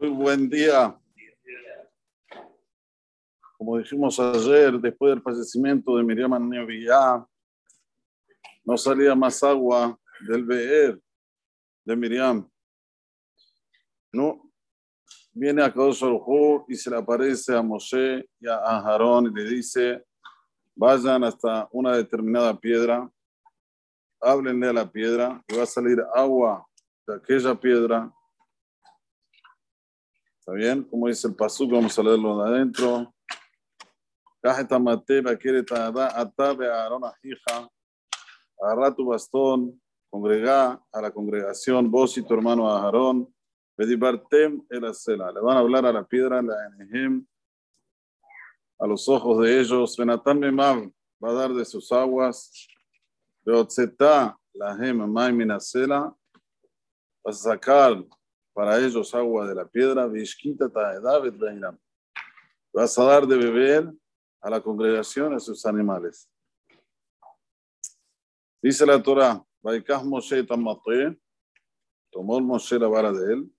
[0.00, 0.96] Muy buen día.
[3.56, 7.26] Como dijimos ayer, después del fallecimiento de Miriam Nevillá,
[8.64, 11.02] no salía más agua del Be'er
[11.84, 12.48] de Miriam.
[14.12, 14.48] No,
[15.32, 16.04] viene a Kadosh
[16.68, 20.04] y se le aparece a Moshe y a Aarón y le dice,
[20.76, 23.10] vayan hasta una determinada piedra,
[24.20, 26.64] háblenle a la piedra y va a salir agua
[27.04, 28.12] de aquella piedra
[30.48, 30.82] ¿Está bien?
[30.84, 33.14] Como dice el pasuk, vamos a leerlo de adentro.
[34.40, 37.68] Cajeta matera, quiere atabe a Aarón hija,
[38.58, 43.28] agarra tu bastón, congrega a la congregación, vos y tu hermano Aarón,
[43.76, 45.30] pedibartem el acela.
[45.32, 47.26] Le van a hablar a la piedra, la enehem,
[48.78, 49.98] a los ojos de ellos.
[49.98, 50.90] Benatán Memav
[51.22, 52.50] va a dar de sus aguas.
[53.44, 54.96] Beotzeta la hem
[55.36, 56.16] minacela.
[57.22, 58.02] Vas a sacar
[58.58, 60.10] para ellos agua de la piedra,
[62.72, 63.88] vas a dar de beber
[64.40, 66.28] a la congregación, a sus animales.
[68.60, 70.44] Dice la Torah, Moshe
[72.10, 73.56] tomó Moshe la vara de él,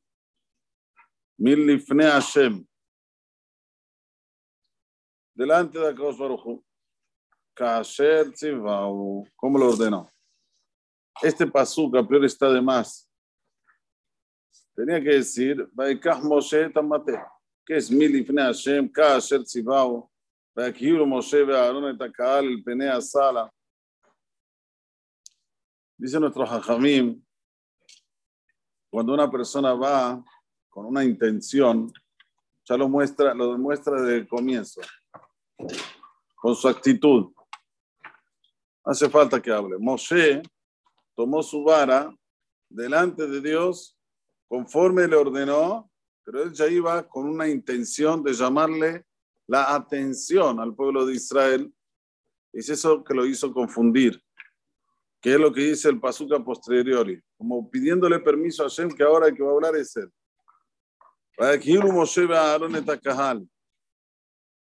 [1.38, 2.67] Mil lifne Hashem,
[5.34, 6.61] delante de Akadosh Baruch
[7.53, 10.11] Kasher Tzivau, ¿cómo lo ordenó?
[11.22, 13.09] Este pasuk a priori está de más.
[14.80, 17.22] Tenía que decir, Vaikah Moshe Tamate,
[17.66, 20.09] que es Milifne Hashem, Kasher Tzibao,
[20.55, 23.52] Vaikhiru Moshe Aaron Etakal, el Penea Sala.
[25.97, 27.22] Dice nuestro Jajamim,
[28.89, 30.23] cuando una persona va
[30.69, 31.91] con una intención,
[32.63, 34.80] ya lo muestra, lo demuestra desde el comienzo,
[36.38, 37.33] con su actitud.
[38.85, 39.77] Hace falta que hable.
[39.77, 40.41] Moshe
[41.17, 42.16] tomó su vara
[42.69, 43.98] delante de Dios
[44.50, 45.89] conforme le ordenó,
[46.25, 49.06] pero él ya iba con una intención de llamarle
[49.47, 51.74] la atención al pueblo de Israel.
[52.51, 54.22] Es eso que lo hizo confundir,
[55.22, 59.28] que es lo que dice el Pasuca posteriori, como pidiéndole permiso a Hashem que ahora
[59.28, 60.12] el que va a hablar es él.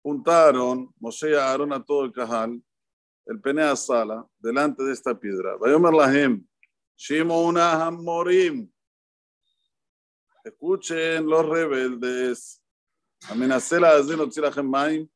[0.03, 2.63] Juntaron Moshe y Aaron a todo el Cajal,
[3.27, 5.57] el Penea Sala, delante de esta piedra.
[5.57, 6.47] Vayomer Lahem,
[6.97, 8.71] Shimona Hamorim.
[10.47, 12.63] Escuchen los rebeldes.
[13.29, 15.09] Amenacela de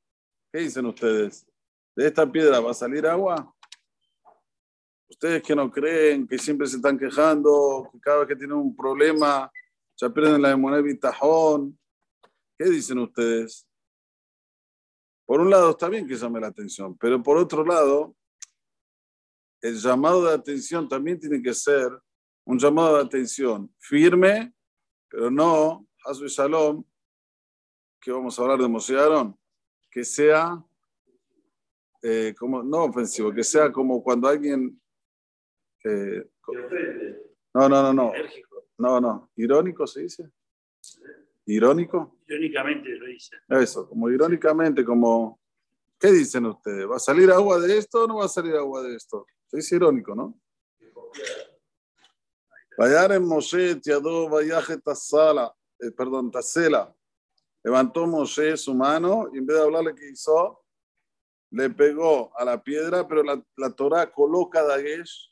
[0.53, 1.47] ¿Qué dicen ustedes?
[1.95, 3.55] ¿De esta piedra va a salir agua?
[5.09, 8.75] Ustedes que no creen, que siempre se están quejando, que cada vez que tienen un
[8.75, 9.49] problema
[9.97, 11.79] ya pierden la moneda bitajón.
[12.59, 13.69] ¿Qué dicen ustedes?
[15.25, 18.17] Por un lado está bien que llame la atención, pero por otro lado,
[19.63, 21.89] el llamado de atención también tiene que ser
[22.45, 24.53] un llamado de atención firme
[25.11, 26.85] pero no, Hasbe Shalom,
[28.01, 28.95] que vamos a hablar de Moshe
[29.91, 30.65] que sea,
[32.01, 34.81] eh, como, no ofensivo, que sea como cuando alguien...
[35.85, 36.25] Eh,
[37.53, 38.13] no, no, no, no.
[38.79, 39.31] No, no.
[39.37, 40.31] ¿Irónico se dice?
[41.47, 42.19] ¿Irónico?
[42.29, 43.37] Irónicamente lo dice.
[43.49, 45.41] Eso, como irónicamente, como...
[45.99, 46.89] ¿Qué dicen ustedes?
[46.89, 49.27] ¿Va a salir agua de esto o no va a salir agua de esto?
[49.49, 50.41] Se dice irónico, ¿no?
[52.81, 56.91] Vayar Moshe, Tiadó, Vayaje, Tasala, eh, perdón, Tasela.
[57.63, 60.65] Levantó Moshe su mano y en vez de hablarle que hizo,
[61.51, 65.31] le pegó a la piedra, pero la, la Torah coloca Dagesh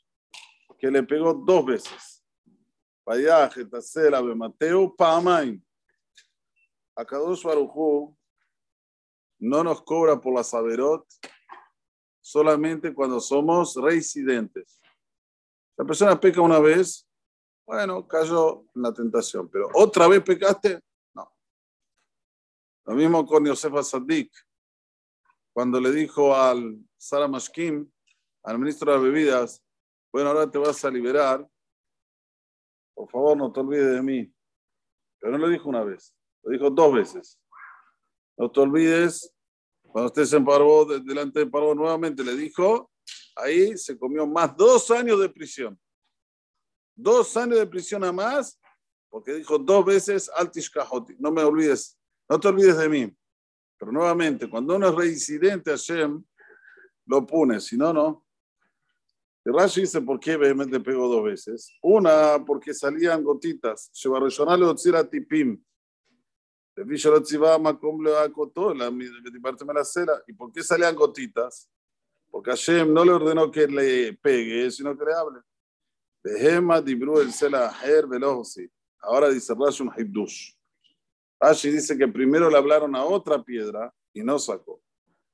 [0.77, 2.23] que le pegó dos veces.
[3.03, 5.65] Vayaje, Tasela, Mateo, Pamain.
[6.95, 8.15] A Kadosh Barujú
[9.39, 11.03] no nos cobra por la Saberot
[12.21, 14.79] solamente cuando somos residentes.
[15.75, 17.08] La persona peca una vez,
[17.69, 20.81] bueno, cayó en la tentación, pero otra vez pecaste,
[21.13, 21.31] no.
[22.85, 24.33] Lo mismo con Yosef Sadik,
[25.53, 27.87] cuando le dijo al Sara Mashkim,
[28.41, 29.63] al ministro de bebidas,
[30.11, 31.47] bueno, ahora te vas a liberar,
[32.95, 34.33] por favor no te olvides de mí.
[35.19, 37.39] Pero no lo dijo una vez, lo dijo dos veces.
[38.35, 39.31] No te olvides,
[39.83, 42.89] cuando usted se emparó delante de Paró nuevamente, le dijo,
[43.35, 45.79] ahí se comió más dos años de prisión
[47.01, 48.59] dos años de prisión a más,
[49.09, 51.97] porque dijo dos veces Altish Kahoti, no me olvides,
[52.27, 53.17] no te olvides de mí.
[53.77, 56.23] Pero nuevamente, cuando uno es reincidente, Hashem
[57.05, 58.25] lo pone, si no, no.
[59.45, 61.73] El Rashi dice por qué vehemente pegó dos veces.
[61.81, 63.89] Una, porque salían gotitas.
[65.09, 65.63] tipim.
[70.27, 71.71] ¿Y por qué salían gotitas?
[72.29, 75.39] Porque Hashem no le ordenó que le pegue, sino que le hable.
[76.23, 78.69] Behema dibru el sela her veloci.
[79.01, 80.53] Ahora dice Rashi un hibdush.
[81.39, 84.81] Rashi dice que primero le hablaron a otra piedra y no sacó.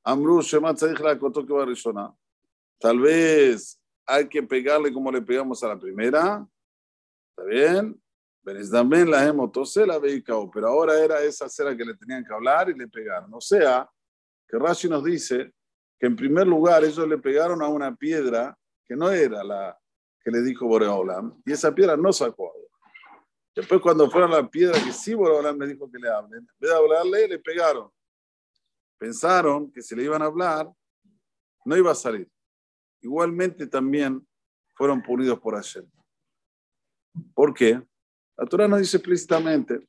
[0.03, 2.15] Amru Shemat la que va
[2.79, 6.47] Tal vez hay que pegarle como le pegamos a la primera.
[7.29, 8.01] ¿Está bien?
[8.71, 10.01] también la la
[10.53, 13.33] pero ahora era esa cera que le tenían que hablar y le pegaron.
[13.33, 13.89] O sea,
[14.47, 15.51] que Rashi nos dice
[15.99, 18.55] que en primer lugar ellos le pegaron a una piedra
[18.85, 19.75] que no era la
[20.25, 22.68] que le dijo Boreolam, y esa piedra no sacó agua.
[23.56, 26.60] Después cuando fueron a la piedra que sí Boreolam le dijo que le hablen, en
[26.60, 27.92] vez de hablarle, le pegaron.
[28.98, 30.68] Pensaron que si le iban a hablar,
[31.63, 32.27] no iba a salir.
[33.01, 34.27] Igualmente también
[34.74, 35.88] fueron punidos por Hashem.
[37.36, 37.80] ¿Por qué?
[38.36, 39.88] La Torah nos dice explícitamente.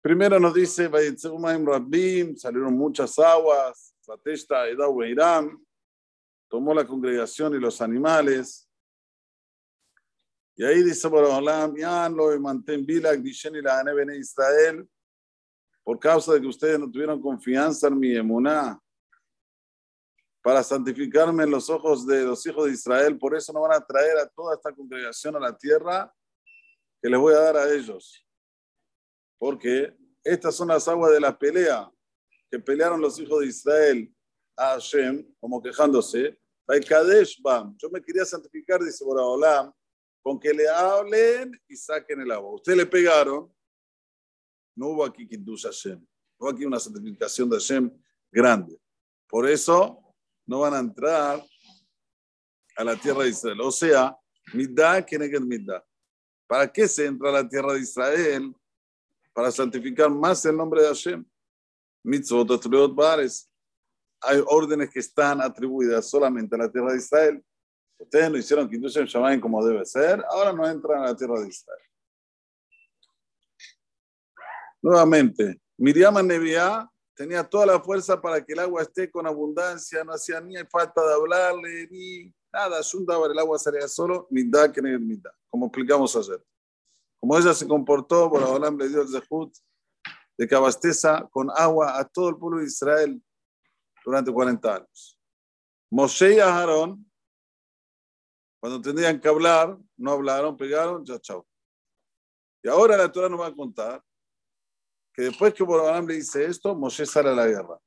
[0.00, 0.90] Primero nos dice,
[2.36, 5.62] salieron muchas aguas, Satesta, Edau Irán,
[6.50, 8.68] tomó la congregación y los animales.
[10.56, 11.08] Y ahí dice
[13.62, 14.86] la Israel,
[15.82, 18.78] por causa de que ustedes no tuvieron confianza en mi emuná,
[20.42, 23.86] para santificarme en los ojos de los hijos de Israel, por eso no van a
[23.86, 26.12] traer a toda esta congregación a la tierra
[27.00, 28.26] que les voy a dar a ellos.
[29.38, 29.94] Porque
[30.24, 31.90] estas son las aguas de la pelea
[32.50, 34.14] que pelearon los hijos de Israel
[34.56, 36.39] a Hashem, como quejándose.
[37.76, 39.72] Yo me quería santificar, dice Boraholam,
[40.22, 42.54] con que le hablen y saquen el agua.
[42.54, 43.52] Ustedes le pegaron,
[44.76, 46.06] no hubo aquí Kiddush Hashem,
[46.38, 47.90] hubo aquí una santificación de Hashem
[48.30, 48.78] grande.
[49.28, 49.98] Por eso
[50.46, 51.44] no van a entrar
[52.76, 53.60] a la tierra de Israel.
[53.62, 54.16] O sea,
[54.52, 55.84] Middah, ¿quién es Middah?
[56.46, 58.54] ¿Para qué se entra a la tierra de Israel?
[59.32, 61.24] Para santificar más el nombre de Hashem.
[62.02, 63.49] Mitzvot, Bares
[64.20, 67.44] hay órdenes que están atribuidas solamente a la tierra de Israel.
[67.98, 71.48] Ustedes no hicieron Kiddush Shamayim como debe ser, ahora no entran a la tierra de
[71.48, 71.82] Israel.
[74.82, 80.12] Nuevamente, Miriam Nebiá tenía toda la fuerza para que el agua esté con abundancia, no
[80.12, 85.66] hacía ni falta de hablarle, ni nada, el agua salía solo, mitad que mitad, como
[85.66, 86.42] explicamos ayer.
[87.18, 89.54] Como ella se comportó, por Abraham le dio el zehut
[90.38, 93.22] de que abasteza con agua a todo el pueblo de Israel
[94.10, 95.18] durante 40 años.
[95.90, 97.10] Moshe y Aarón,
[98.60, 101.46] cuando tendrían que hablar, no hablaron, pegaron, ya chao.
[102.62, 104.02] Y ahora la Torah nos va a contar
[105.14, 107.78] que después que Borobalam le dice esto, Moshe sale a la guerra,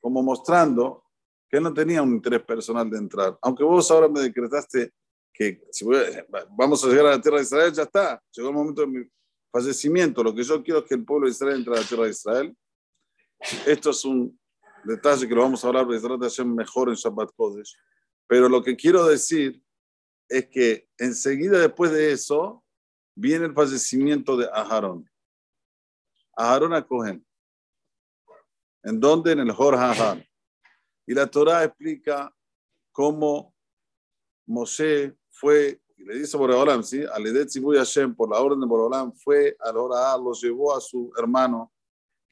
[0.00, 1.04] como mostrando
[1.48, 3.38] que él no tenía un interés personal de entrar.
[3.42, 4.92] Aunque vos ahora me decretaste
[5.32, 5.86] que si
[6.50, 9.04] vamos a llegar a la tierra de Israel, ya está, llegó el momento de mi
[9.50, 10.22] fallecimiento.
[10.22, 12.10] Lo que yo quiero es que el pueblo de Israel entre a la tierra de
[12.10, 12.56] Israel.
[13.66, 14.38] Esto es un
[14.84, 17.76] detalle que lo vamos a hablar de mejor en Shabbat Kodesh.
[18.26, 19.62] Pero lo que quiero decir
[20.28, 22.64] es que enseguida después de eso
[23.14, 25.08] viene el fallecimiento de Aharón.
[26.36, 27.24] Aharón a Cohen.
[28.82, 29.32] ¿En dónde?
[29.32, 30.26] En el Hor Ahar.
[31.06, 32.34] Y la Torah explica
[32.90, 33.54] cómo
[34.46, 37.04] Moshe fue, y le dice Boreolam, ¿sí?
[37.04, 37.24] Al
[37.76, 41.72] Hashem, por la orden de Boreolam, fue al Hor Ahar, lo llevó a su hermano,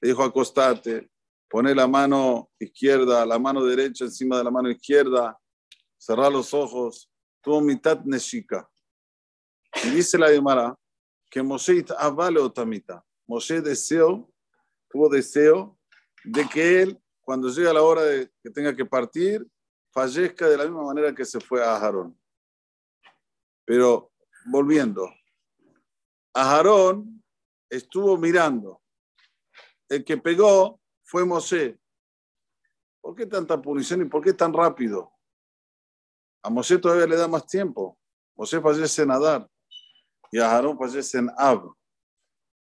[0.00, 1.10] le dijo acostate,
[1.50, 5.36] Pone la mano izquierda, la mano derecha encima de la mano izquierda,
[5.98, 7.10] cerrar los ojos,
[7.42, 8.70] tuvo mitad neshika.
[9.84, 10.78] Y dice la Gemara
[11.28, 13.04] que Moshe avale otamita.
[13.26, 14.32] Moshe deseó,
[14.88, 15.76] tuvo deseo
[16.22, 19.44] de que él, cuando llegue la hora de que tenga que partir,
[19.92, 22.16] fallezca de la misma manera que se fue a Aarón.
[23.64, 24.12] Pero
[24.46, 25.12] volviendo,
[26.32, 27.24] Aarón
[27.68, 28.80] estuvo mirando.
[29.88, 30.79] El que pegó
[31.10, 31.76] fue Mosé.
[33.00, 35.10] ¿Por qué tanta punición y por qué tan rápido?
[36.40, 37.98] A Mosé todavía le da más tiempo.
[38.36, 39.50] Mosé fallece en Adar
[40.30, 41.74] y a Aarón fallece en Ab.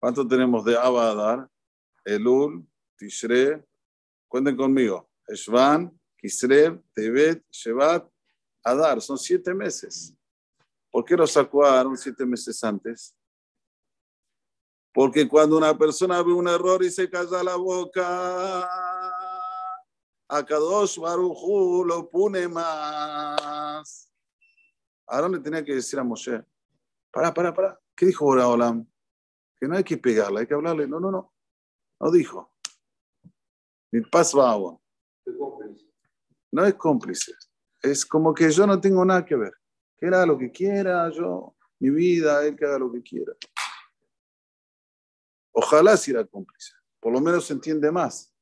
[0.01, 1.49] ¿Cuánto tenemos de Ab a Adar?
[2.05, 3.65] Elul, Tishre,
[4.27, 5.09] cuenten conmigo.
[5.29, 8.05] Eshvan, Kisrev, Tebet, Shevat,
[8.65, 9.01] Adar.
[9.01, 10.13] Son siete meses.
[10.91, 13.15] ¿Por qué lo sacó a Aarón siete meses antes?
[14.95, 18.63] Porque cuando una persona ve un error y se calla la boca,
[20.29, 24.09] a Kadosh Baruchu lo pone más.
[25.09, 26.45] Ahora le tenía que decir a Moshe,
[27.11, 27.81] para, para, para.
[27.97, 28.87] ¿Qué dijo Olam?
[29.57, 30.87] Que no hay que pegarle, hay que hablarle.
[30.87, 31.35] No, no, no.
[32.01, 32.53] No dijo.
[33.91, 34.79] Ni paz va agua.
[36.53, 37.33] No es cómplice.
[37.83, 39.55] Es como que yo no tengo nada que ver.
[39.99, 43.33] Que haga lo que quiera, yo, mi vida, él que haga lo que quiera.
[45.57, 48.33] Ojalá si era cómplice, por lo menos se entiende más.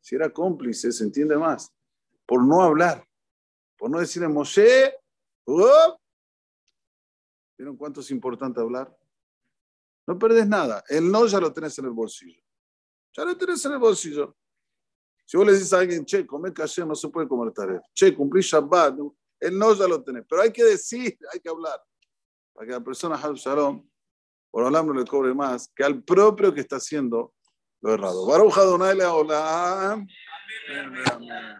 [0.00, 1.72] Si era cómplice, se entiende más.
[2.26, 3.06] Por no hablar,
[3.78, 4.94] por no decirle Moshe,
[7.56, 8.94] ¿vieron cuánto es importante hablar?
[10.06, 10.84] No perdés nada.
[10.88, 12.42] El no ya lo tenés en el bolsillo.
[13.12, 14.36] Ya lo tenés en el bolsillo.
[15.24, 17.82] Si vos le dices a alguien, che, comer caché no se puede comer taref.
[17.94, 18.98] Che, cumplir Shabbat.
[19.38, 20.24] El no ya lo tenés.
[20.28, 21.80] Pero hay que decir, hay que hablar.
[22.52, 23.88] Para que la persona, Hal Shalom,
[24.52, 27.32] hablar no le cobre más que al propio que está haciendo
[27.80, 28.26] lo errado.
[28.26, 30.06] Baruch Adonai Leolam.
[30.68, 30.94] Amén.
[31.12, 31.56] Amén.